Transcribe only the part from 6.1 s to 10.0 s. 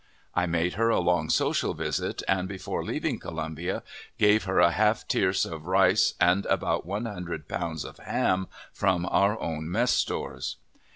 and about one hundred pounds of ham from our own mess